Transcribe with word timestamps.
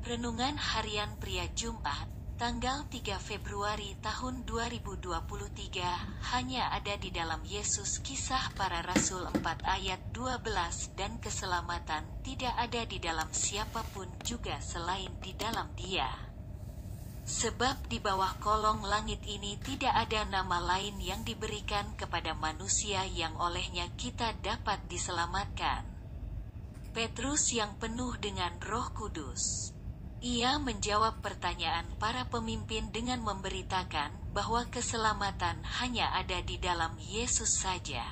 Renungan 0.00 0.56
Harian 0.56 1.12
Pria 1.20 1.44
Jumat, 1.52 2.08
tanggal 2.40 2.88
3 2.88 3.20
Februari 3.20 4.00
tahun 4.00 4.48
2023, 4.48 4.96
hanya 6.32 6.72
ada 6.72 6.96
di 6.96 7.12
dalam 7.12 7.44
Yesus 7.44 8.00
Kisah 8.00 8.56
Para 8.56 8.80
Rasul 8.80 9.28
4 9.28 9.44
ayat 9.60 10.00
12 10.16 10.96
dan 10.96 11.20
keselamatan 11.20 12.08
tidak 12.24 12.48
ada 12.56 12.88
di 12.88 12.96
dalam 12.96 13.28
siapa 13.28 13.84
pun 13.92 14.08
juga 14.24 14.56
selain 14.64 15.12
di 15.20 15.36
dalam 15.36 15.68
dia. 15.76 16.08
Sebab 17.28 17.92
di 17.92 18.00
bawah 18.00 18.40
kolong 18.40 18.80
langit 18.80 19.20
ini 19.28 19.60
tidak 19.60 19.92
ada 20.08 20.24
nama 20.24 20.64
lain 20.64 20.96
yang 20.96 21.20
diberikan 21.28 21.92
kepada 22.00 22.32
manusia 22.32 23.04
yang 23.04 23.36
olehnya 23.36 23.84
kita 24.00 24.32
dapat 24.40 24.80
diselamatkan. 24.88 25.84
Petrus 26.96 27.52
yang 27.52 27.76
penuh 27.76 28.16
dengan 28.16 28.56
roh 28.64 28.88
kudus. 28.96 29.76
Ia 30.20 30.60
menjawab 30.60 31.24
pertanyaan 31.24 31.96
para 31.96 32.28
pemimpin 32.28 32.92
dengan 32.92 33.24
memberitakan 33.24 34.36
bahwa 34.36 34.68
keselamatan 34.68 35.64
hanya 35.80 36.12
ada 36.12 36.44
di 36.44 36.60
dalam 36.60 36.92
Yesus 37.00 37.56
saja. 37.56 38.04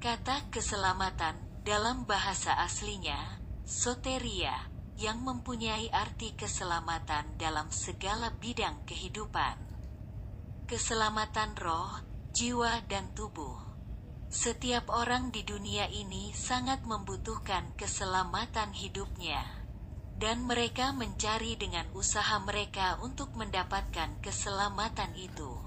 Kata 0.00 0.48
keselamatan 0.48 1.36
dalam 1.68 2.08
bahasa 2.08 2.56
aslinya, 2.56 3.44
soteria, 3.68 4.56
yang 4.96 5.20
mempunyai 5.20 5.92
arti 5.92 6.32
keselamatan 6.32 7.36
dalam 7.36 7.68
segala 7.68 8.32
bidang 8.32 8.88
kehidupan. 8.88 9.56
Keselamatan 10.64 11.60
roh, 11.60 11.92
jiwa, 12.32 12.80
dan 12.88 13.12
tubuh. 13.12 13.60
Setiap 14.32 14.88
orang 14.88 15.28
di 15.28 15.44
dunia 15.44 15.92
ini 15.92 16.32
sangat 16.32 16.88
membutuhkan 16.88 17.76
keselamatan 17.76 18.72
hidupnya, 18.72 19.65
dan 20.16 20.48
mereka 20.48 20.96
mencari 20.96 21.60
dengan 21.60 21.84
usaha 21.92 22.40
mereka 22.40 22.96
untuk 23.04 23.36
mendapatkan 23.36 24.16
keselamatan 24.24 25.12
itu. 25.12 25.60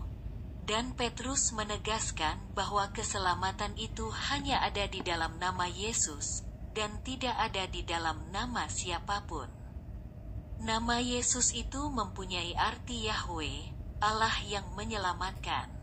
Dan 0.65 0.93
Petrus 0.93 1.53
menegaskan 1.53 2.53
bahwa 2.53 2.89
keselamatan 2.93 3.73
itu 3.77 4.09
hanya 4.29 4.61
ada 4.61 4.85
di 4.85 5.01
dalam 5.05 5.37
nama 5.37 5.65
Yesus, 5.69 6.45
dan 6.73 7.01
tidak 7.05 7.33
ada 7.37 7.65
di 7.69 7.81
dalam 7.85 8.29
nama 8.29 8.69
siapa 8.69 9.25
pun. 9.25 9.49
Nama 10.61 11.01
Yesus 11.01 11.53
itu 11.53 11.89
mempunyai 11.89 12.53
arti 12.53 13.09
Yahweh, 13.09 13.73
Allah 14.01 14.33
yang 14.45 14.65
menyelamatkan. 14.77 15.73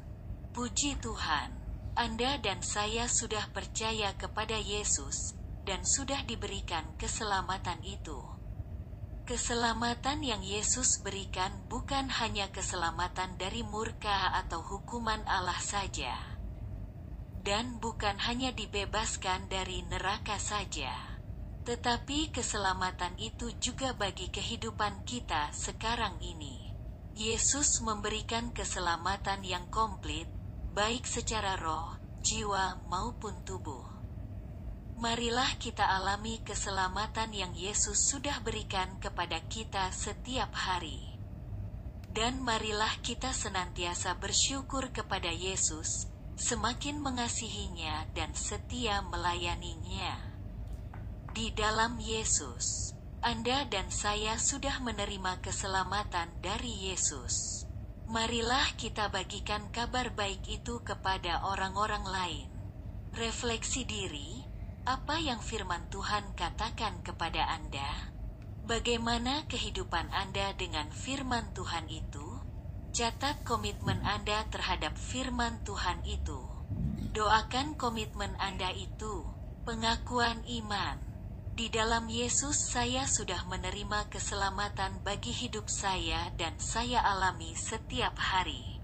Puji 0.55 0.99
Tuhan, 1.03 1.51
Anda 1.99 2.39
dan 2.39 2.63
saya 2.63 3.11
sudah 3.11 3.51
percaya 3.51 4.15
kepada 4.15 4.59
Yesus, 4.59 5.35
dan 5.67 5.83
sudah 5.83 6.23
diberikan 6.23 6.95
keselamatan 6.95 7.83
itu. 7.83 8.36
Keselamatan 9.27 10.23
yang 10.23 10.39
Yesus 10.39 11.03
berikan 11.03 11.51
bukan 11.67 12.07
hanya 12.23 12.47
keselamatan 12.55 13.35
dari 13.35 13.67
murka 13.67 14.31
atau 14.39 14.63
hukuman 14.63 15.19
Allah 15.27 15.59
saja 15.59 16.15
dan 17.43 17.83
bukan 17.83 18.23
hanya 18.23 18.55
dibebaskan 18.55 19.51
dari 19.51 19.83
neraka 19.91 20.39
saja, 20.39 20.91
tetapi 21.67 22.31
keselamatan 22.31 23.19
itu 23.19 23.51
juga 23.59 23.99
bagi 23.99 24.31
kehidupan 24.31 25.03
kita 25.03 25.51
sekarang 25.51 26.23
ini. 26.23 26.75
Yesus 27.19 27.83
memberikan 27.83 28.55
keselamatan 28.55 29.43
yang 29.43 29.67
komplit, 29.75 30.31
baik 30.71 31.03
secara 31.03 31.59
roh, 31.59 31.99
jiwa, 32.23 32.79
maupun 32.87 33.43
tubuh. 33.43 33.96
Marilah 34.97 35.61
kita 35.61 35.85
alami 35.85 36.41
keselamatan 36.41 37.29
yang 37.37 37.53
Yesus 37.53 38.09
sudah 38.09 38.41
berikan 38.41 38.97
kepada 38.97 39.45
kita 39.45 39.93
setiap 39.93 40.49
hari. 40.57 41.21
Dan 42.09 42.41
marilah 42.41 42.97
kita 43.05 43.29
senantiasa 43.29 44.17
bersyukur 44.17 44.89
kepada 44.97 45.29
Yesus, 45.29 46.09
semakin 46.41 47.05
mengasihinya 47.05 48.09
dan 48.17 48.33
setia 48.33 49.05
melayaninya. 49.05 50.17
Di 51.37 51.53
dalam 51.53 52.01
Yesus, 52.01 52.97
Anda 53.21 53.69
dan 53.69 53.93
saya 53.93 54.41
sudah 54.41 54.81
menerima 54.81 55.45
keselamatan 55.45 56.41
dari 56.41 56.89
Yesus. 56.89 57.69
Marilah 58.09 58.73
kita 58.81 59.13
bagikan 59.13 59.69
kabar 59.69 60.09
baik 60.17 60.41
itu 60.49 60.81
kepada 60.81 61.45
orang-orang 61.45 62.05
lain. 62.09 62.49
Refleksi 63.13 63.85
diri, 63.85 64.56
apa 64.87 65.19
yang 65.19 65.43
firman 65.43 65.91
Tuhan 65.91 66.39
katakan 66.39 67.03
kepada 67.03 67.43
Anda? 67.51 68.15
Bagaimana 68.71 69.43
kehidupan 69.51 70.15
Anda 70.15 70.55
dengan 70.55 70.95
firman 70.95 71.51
Tuhan 71.59 71.91
itu? 71.91 72.39
Catat 72.95 73.43
komitmen 73.43 73.99
Anda 74.07 74.47
terhadap 74.47 74.95
firman 74.95 75.59
Tuhan 75.67 76.07
itu. 76.07 76.39
Doakan 77.19 77.75
komitmen 77.75 78.39
Anda 78.39 78.71
itu, 78.71 79.27
pengakuan 79.67 80.47
iman. 80.47 81.03
Di 81.59 81.67
dalam 81.67 82.07
Yesus 82.07 82.71
saya 82.71 83.11
sudah 83.11 83.43
menerima 83.51 84.07
keselamatan 84.07 85.03
bagi 85.03 85.35
hidup 85.35 85.67
saya 85.67 86.31
dan 86.39 86.63
saya 86.63 87.03
alami 87.03 87.59
setiap 87.59 88.15
hari. 88.15 88.76